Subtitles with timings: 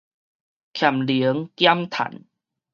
[0.03, 0.03] 儉
[1.05, 2.25] 能減碳